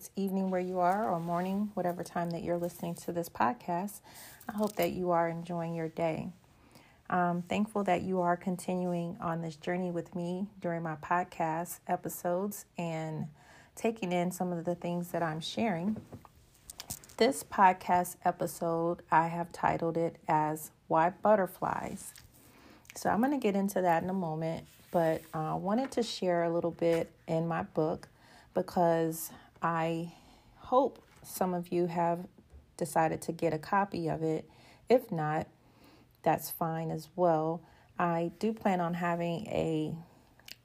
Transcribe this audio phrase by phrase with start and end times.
[0.00, 4.00] it's evening where you are, or morning, whatever time that you're listening to this podcast,
[4.48, 6.30] I hope that you are enjoying your day.
[7.10, 12.64] I'm thankful that you are continuing on this journey with me during my podcast episodes
[12.78, 13.26] and
[13.76, 15.98] taking in some of the things that I'm sharing.
[17.18, 22.14] This podcast episode, I have titled it as Why Butterflies.
[22.94, 26.02] So I'm going to get into that in a moment but I uh, wanted to
[26.02, 28.08] share a little bit in my book
[28.54, 29.30] because
[29.62, 30.12] I
[30.56, 32.26] hope some of you have
[32.76, 34.48] decided to get a copy of it.
[34.88, 35.46] If not,
[36.22, 37.60] that's fine as well.
[37.98, 39.94] I do plan on having a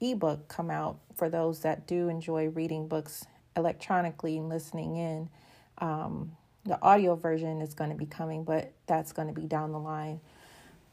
[0.00, 5.28] ebook come out for those that do enjoy reading books electronically and listening in.
[5.78, 9.72] Um, the audio version is going to be coming, but that's going to be down
[9.72, 10.20] the line,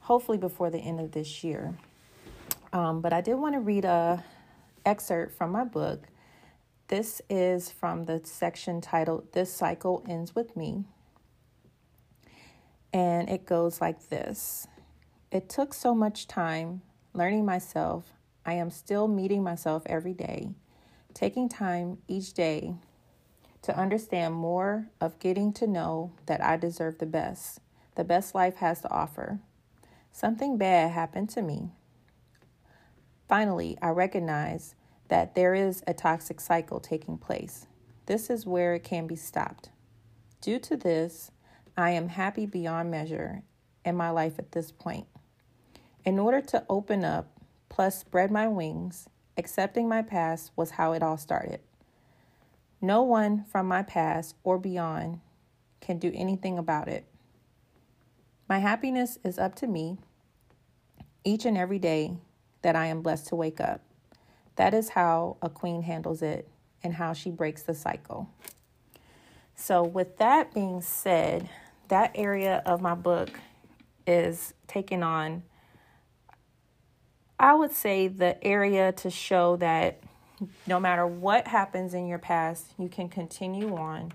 [0.02, 1.73] hopefully before the end of this year.
[2.72, 4.23] Um, but I did want to read a
[4.85, 6.03] excerpt from my book.
[6.94, 10.83] This is from the section titled This Cycle Ends With Me.
[12.94, 14.67] And it goes like this
[15.31, 18.13] It took so much time learning myself.
[18.45, 20.52] I am still meeting myself every day,
[21.16, 22.75] taking time each day
[23.63, 27.59] to understand more of getting to know that I deserve the best,
[27.95, 29.39] the best life has to offer.
[30.11, 31.72] Something bad happened to me.
[33.28, 34.75] Finally, I recognize
[35.14, 37.67] that there is a toxic cycle taking place.
[38.08, 39.69] This is where it can be stopped.
[40.42, 41.30] Due to this,
[41.78, 43.44] I am happy beyond measure
[43.86, 45.06] in my life at this point.
[46.03, 47.28] In order to open up,
[47.69, 51.59] plus spread my wings, accepting my past was how it all started.
[52.81, 55.19] No one from my past or beyond
[55.80, 57.06] can do anything about it.
[58.50, 60.00] My happiness is up to me
[61.24, 62.18] each and every day
[62.63, 63.81] that I am blessed to wake up.
[64.56, 66.47] That is how a queen handles it
[66.84, 68.30] and how she breaks the cycle.
[69.56, 71.50] So, with that being said,
[71.88, 73.30] that area of my book
[74.06, 75.44] is taking on,
[77.40, 80.02] I would say, the area to show that
[80.68, 84.12] no matter what happens in your past, you can continue on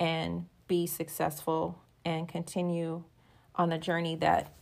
[0.00, 3.02] and be successful and continue
[3.54, 4.52] on the journey that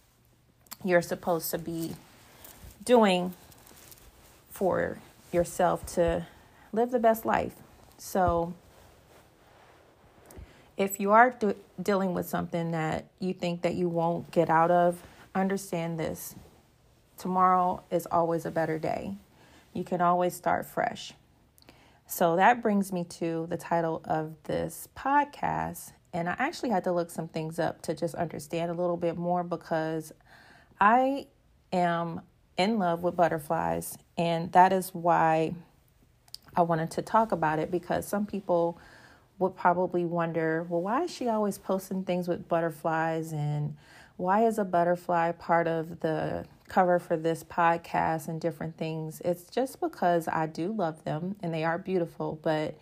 [0.85, 1.95] you're supposed to be
[2.85, 3.35] doing
[4.51, 4.99] for
[5.37, 6.27] yourself to
[6.73, 7.55] live the best life.
[7.99, 8.55] So,
[10.77, 14.71] if you are do- dealing with something that you think that you won't get out
[14.71, 15.01] of,
[15.35, 16.35] understand this.
[17.17, 19.17] Tomorrow is always a better day.
[19.73, 21.13] You can always start fresh.
[22.07, 25.93] So that brings me to the title of this podcast.
[26.13, 29.17] And I actually had to look some things up to just understand a little bit
[29.17, 30.13] more because
[30.81, 31.27] I
[31.73, 32.21] am
[32.57, 35.55] in love with butterflies, and that is why
[36.57, 38.79] I wanted to talk about it because some people
[39.39, 43.77] would probably wonder, well, why is she always posting things with butterflies and
[44.17, 49.21] why is a butterfly part of the cover for this podcast and different things?
[49.25, 52.79] It's just because I do love them and they are beautiful, but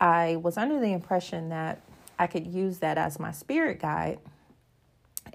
[0.00, 1.80] I was under the impression that
[2.18, 4.20] I could use that as my spirit guide.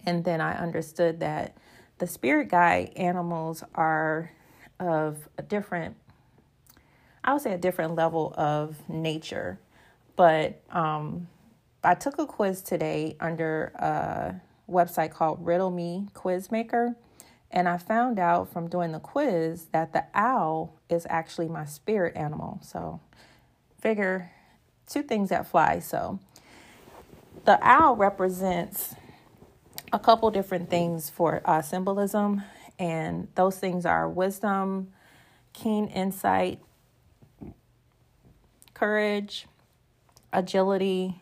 [0.06, 1.58] And then I understood that
[2.04, 4.30] the spirit guide animals are
[4.78, 5.96] of a different,
[7.24, 9.58] I would say, a different level of nature.
[10.18, 11.30] But um,
[11.82, 14.36] I took a quiz today under a
[14.70, 16.98] website called Riddle Me Quiz Maker.
[17.50, 22.18] And I found out from doing the quiz that the owl is actually my spirit
[22.18, 22.60] animal.
[22.62, 23.00] So,
[23.80, 24.30] figure
[24.90, 25.80] two things that fly.
[25.80, 26.20] So,
[27.46, 28.94] the owl represents
[29.94, 32.42] a couple different things for uh, symbolism,
[32.80, 34.92] and those things are wisdom,
[35.54, 36.60] keen insight,
[38.74, 39.46] courage,
[40.34, 41.22] agility,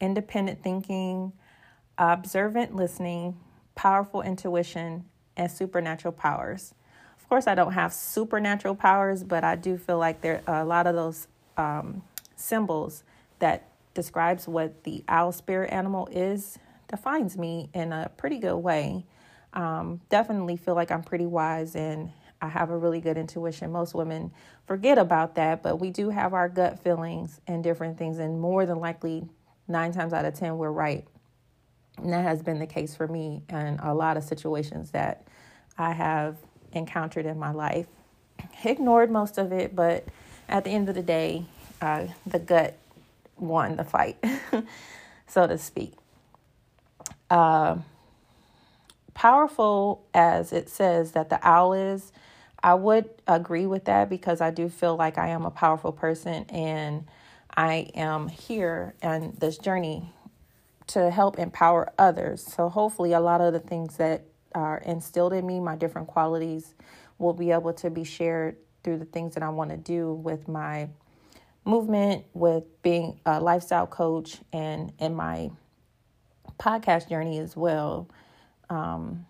[0.00, 1.30] independent thinking,
[1.98, 3.36] observant listening,
[3.74, 5.04] powerful intuition,
[5.36, 6.72] and supernatural powers.
[7.18, 10.64] Of course, I don't have supernatural powers, but I do feel like there are a
[10.64, 12.02] lot of those um,
[12.34, 13.04] symbols
[13.40, 16.58] that describes what the owl spirit animal is
[16.88, 19.04] defines me in a pretty good way.
[19.52, 23.72] Um, definitely feel like I'm pretty wise and I have a really good intuition.
[23.72, 24.30] Most women
[24.66, 28.66] forget about that, but we do have our gut feelings and different things, and more
[28.66, 29.26] than likely,
[29.68, 31.06] nine times out of 10, we're right.
[31.96, 35.26] And that has been the case for me in a lot of situations that
[35.78, 36.36] I have
[36.72, 37.86] encountered in my life.
[38.64, 40.04] Ignored most of it, but
[40.48, 41.46] at the end of the day,
[41.80, 42.76] uh, the gut
[43.38, 44.22] won the fight,
[45.26, 45.94] so to speak
[47.30, 47.76] uh,
[49.14, 52.12] powerful as it says that the owl is,
[52.62, 56.44] I would agree with that because I do feel like I am a powerful person
[56.48, 57.06] and
[57.56, 60.12] I am here on this journey
[60.88, 62.42] to help empower others.
[62.42, 64.24] So hopefully, a lot of the things that
[64.54, 66.74] are instilled in me, my different qualities,
[67.18, 70.48] will be able to be shared through the things that I want to do with
[70.48, 70.88] my
[71.64, 75.50] movement, with being a lifestyle coach, and in my
[76.58, 78.08] podcast journey as well.
[78.68, 79.26] Um,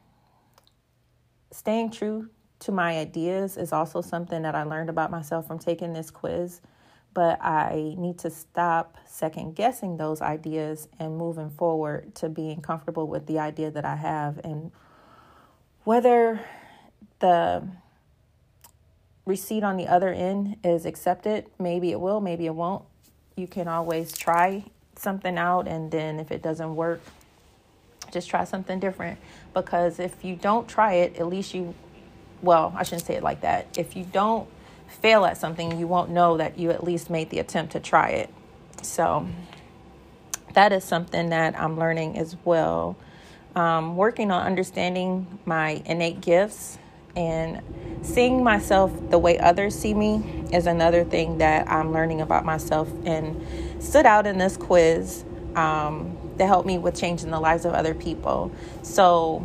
[1.50, 2.28] staying true
[2.60, 6.60] to my ideas is also something that I learned about myself from taking this quiz.
[7.14, 13.06] But I need to stop second guessing those ideas and moving forward to being comfortable
[13.06, 14.38] with the idea that I have.
[14.44, 14.70] And
[15.84, 16.40] whether
[17.20, 17.66] the
[19.24, 22.84] receipt on the other end is accepted, maybe it will, maybe it won't.
[23.34, 24.64] You can always try
[24.98, 27.00] something out, and then if it doesn't work,
[28.12, 29.18] just try something different.
[29.54, 31.74] Because if you don't try it, at least you
[32.42, 33.78] well, I shouldn't say it like that.
[33.78, 34.48] If you don't
[34.88, 38.10] fail at something, you won't know that you at least made the attempt to try
[38.10, 38.30] it.
[38.82, 39.26] So
[40.52, 42.96] that is something that I'm learning as well.
[43.54, 46.78] Um, working on understanding my innate gifts
[47.16, 47.62] and
[48.02, 52.88] seeing myself the way others see me is another thing that I'm learning about myself
[53.04, 53.44] and
[53.82, 55.24] stood out in this quiz
[55.56, 58.52] um, to help me with changing the lives of other people.
[58.82, 59.44] So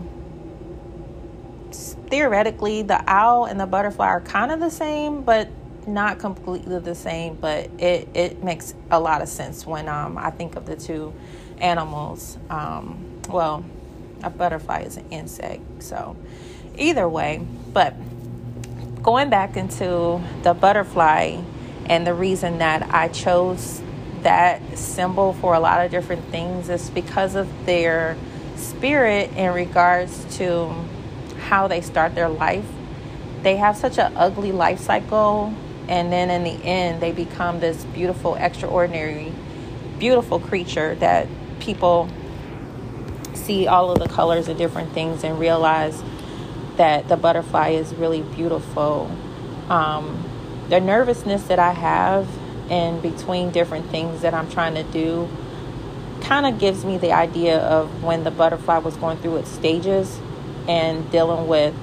[1.71, 5.47] theoretically, the owl and the butterfly are kind of the same, but
[5.87, 7.35] not completely the same.
[7.35, 11.13] But it, it makes a lot of sense when um, I think of the two
[11.59, 12.37] animals.
[12.49, 13.63] Um, well,
[14.23, 16.15] a butterfly is an insect, so
[16.77, 17.45] either way.
[17.73, 17.95] But
[19.03, 21.41] going back into the butterfly
[21.85, 23.81] and the reason that I chose
[24.21, 28.15] that symbol for a lot of different things is because of their
[28.55, 30.73] spirit in regards to
[31.39, 32.65] how they start their life.
[33.41, 35.53] They have such an ugly life cycle,
[35.87, 39.33] and then in the end, they become this beautiful, extraordinary,
[39.97, 41.27] beautiful creature that
[41.59, 42.07] people
[43.33, 46.03] see all of the colors and different things and realize
[46.77, 49.11] that the butterfly is really beautiful.
[49.69, 50.25] Um,
[50.69, 52.27] the nervousness that I have
[52.69, 55.29] in between different things that I'm trying to do
[56.21, 60.19] kind of gives me the idea of when the butterfly was going through its stages
[60.67, 61.73] and dealing with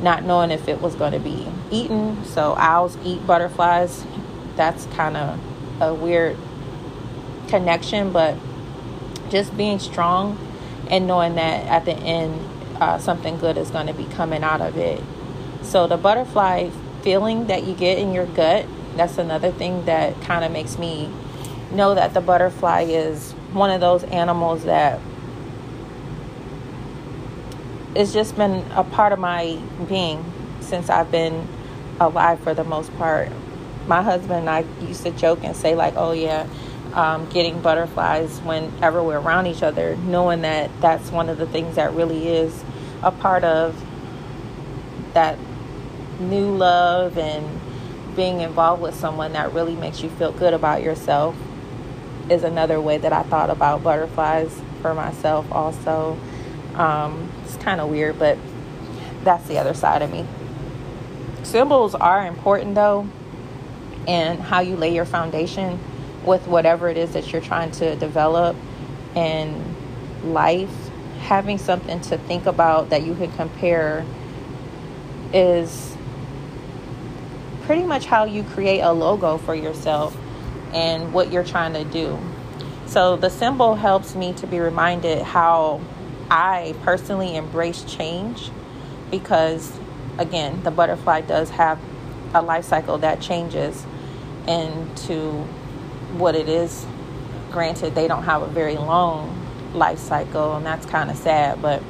[0.00, 2.24] not knowing if it was going to be eaten.
[2.24, 4.04] So owls eat butterflies.
[4.56, 5.38] That's kind of
[5.80, 6.36] a weird
[7.48, 8.36] connection, but
[9.30, 10.38] just being strong
[10.90, 12.40] and knowing that at the end
[12.80, 15.02] uh, something good is going to be coming out of it.
[15.62, 16.70] So the butterfly
[17.02, 21.10] feeling that you get in your gut, that's another thing that kind of makes me
[21.72, 25.00] know that the butterfly is one of those animals that
[27.96, 29.58] it's just been a part of my
[29.88, 30.22] being
[30.60, 31.48] since I've been
[31.98, 33.30] alive for the most part.
[33.86, 36.46] My husband and I used to joke and say, like, oh, yeah,
[36.94, 41.76] um, getting butterflies whenever we're around each other, knowing that that's one of the things
[41.76, 42.64] that really is
[43.02, 43.82] a part of
[45.14, 45.38] that
[46.20, 47.60] new love and
[48.16, 51.36] being involved with someone that really makes you feel good about yourself
[52.30, 56.18] is another way that I thought about butterflies for myself also.
[56.74, 58.38] Um, it's kind of weird, but
[59.22, 60.26] that's the other side of me.
[61.42, 63.08] Symbols are important though,
[64.08, 65.78] and how you lay your foundation
[66.26, 68.56] with whatever it is that you're trying to develop
[69.14, 69.74] in
[70.24, 70.74] life.
[71.20, 74.04] Having something to think about that you can compare
[75.32, 75.96] is
[77.62, 80.16] pretty much how you create a logo for yourself
[80.72, 82.18] and what you're trying to do.
[82.86, 85.80] So the symbol helps me to be reminded how
[86.30, 88.50] I personally embrace change
[89.10, 89.76] because,
[90.18, 91.80] again, the butterfly does have
[92.34, 93.84] a life cycle that changes
[94.46, 95.46] into
[96.14, 96.86] what it is.
[97.50, 99.42] Granted, they don't have a very long
[99.74, 101.82] life cycle, and that's kind of sad, but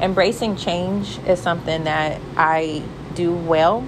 [0.00, 2.82] embracing change is something that I
[3.14, 3.84] do well,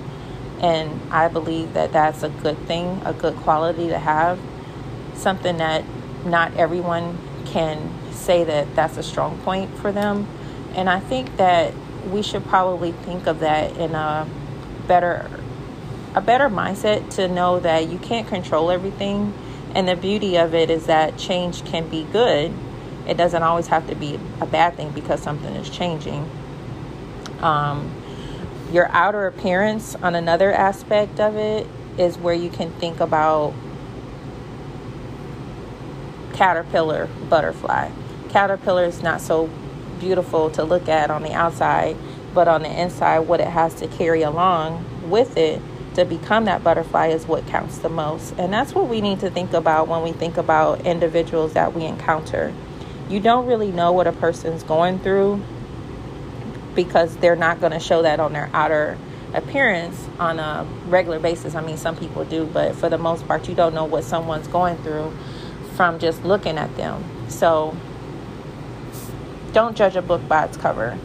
[0.61, 4.39] and I believe that that's a good thing, a good quality to have,
[5.15, 5.85] something that
[6.25, 10.27] not everyone can say that that's a strong point for them.
[10.75, 11.73] And I think that
[12.11, 14.29] we should probably think of that in a
[14.87, 15.31] better
[16.15, 19.33] a better mindset to know that you can't control everything
[19.75, 22.53] and the beauty of it is that change can be good.
[23.07, 26.29] It doesn't always have to be a bad thing because something is changing.
[27.41, 27.91] Um,
[28.73, 31.67] your outer appearance on another aspect of it
[31.99, 33.55] is where you can think about
[36.33, 37.91] caterpillar butterfly
[38.31, 39.51] caterpillar is not so
[39.99, 41.97] beautiful to look at on the outside.
[42.33, 45.61] but on the inside, what it has to carry along with it
[45.95, 48.35] to become that butterfly is what counts the most.
[48.39, 51.85] And that's what we need to think about when we think about individuals that we
[51.85, 52.55] encounter.
[53.09, 55.43] You don't really know what a person's going through
[56.75, 58.97] because they're not going to show that on their outer
[59.35, 61.55] appearance on a regular basis.
[61.55, 64.49] I mean, some people do, but for the most part, you don't know what someone's
[64.49, 65.13] going through
[65.75, 67.05] from just looking at them.
[67.29, 67.77] So,
[69.53, 70.97] don't judge a book by its cover,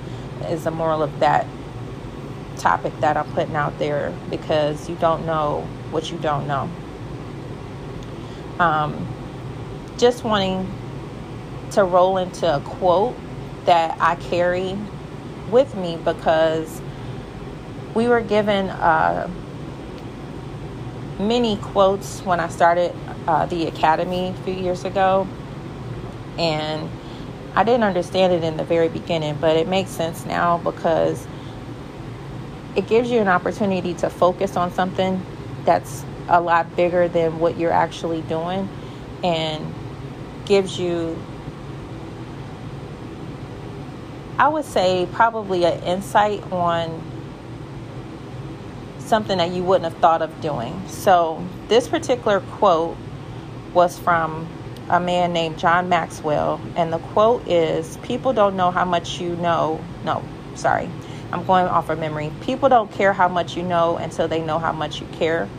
[0.43, 1.47] is the moral of that
[2.65, 6.67] topic that I'm putting out there because you don't know what you don't know.
[8.57, 9.07] Um,
[9.99, 10.67] just wanting
[11.73, 13.15] to roll into a quote
[13.65, 14.75] that I carry
[15.51, 16.81] with me because
[17.93, 19.29] we were given uh,
[21.19, 22.95] many quotes when I started
[23.27, 25.27] uh, the academy a few years ago,
[26.39, 26.89] and
[27.53, 31.27] I didn't understand it in the very beginning, but it makes sense now because
[32.75, 35.23] it gives you an opportunity to focus on something
[35.63, 38.67] that's a lot bigger than what you're actually doing
[39.23, 39.73] and
[40.45, 41.17] gives you
[44.37, 47.01] I would say probably an insight on
[48.99, 50.81] something that you wouldn't have thought of doing.
[50.89, 52.97] So, this particular quote
[53.73, 54.47] was from
[54.89, 59.37] a man named John Maxwell, and the quote is People don't know how much you
[59.37, 59.79] know.
[60.03, 60.21] No,
[60.55, 60.89] sorry,
[61.35, 62.31] I'm going off of memory.
[62.39, 65.49] People don't care how much you know until they know how much you care.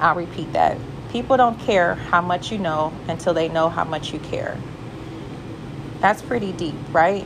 [0.00, 0.76] I'll repeat that.
[1.12, 4.58] People don't care how much you know until they know how much you care.
[6.00, 7.24] That's pretty deep, right?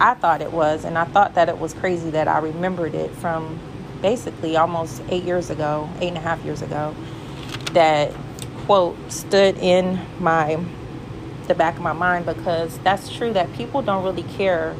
[0.00, 3.12] I thought it was, and I thought that it was crazy that I remembered it
[3.12, 3.60] from
[4.02, 6.96] basically almost eight years ago, eight and a half years ago.
[7.74, 8.12] That
[8.66, 10.58] quote stood in my
[11.46, 14.74] the back of my mind because that's true that people don't really care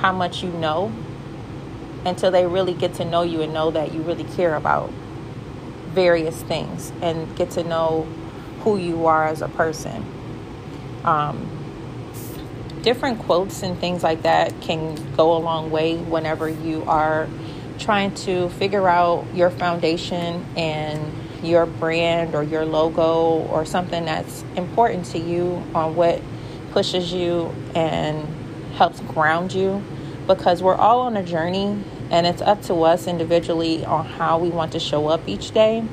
[0.00, 0.92] how much you know
[2.04, 4.90] until they really get to know you and know that you really care about
[5.92, 8.02] various things and get to know
[8.60, 10.04] who you are as a person.
[11.04, 11.60] Um,
[12.82, 17.28] different quotes and things like that can go a long way whenever you are
[17.78, 24.44] trying to figure out your foundation and your brand or your logo or something that's
[24.56, 26.20] important to you on what
[26.72, 28.26] pushes you and
[28.80, 29.84] helps ground you
[30.26, 31.78] because we're all on a journey
[32.10, 35.84] and it's up to us individually on how we want to show up each day.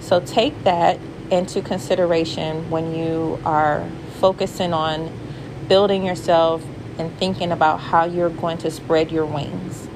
[0.00, 0.98] So take that
[1.30, 3.86] into consideration when you are
[4.20, 5.12] focusing on
[5.68, 6.64] building yourself
[6.98, 9.86] and thinking about how you're going to spread your wings.